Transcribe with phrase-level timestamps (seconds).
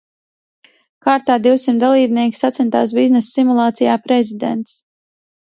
[1.07, 4.77] Kārtā divsimt dalībnieki sacentās biznesa simulācijā "Prezidents".